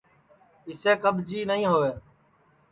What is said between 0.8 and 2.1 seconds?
کٻجی نائی ہؤے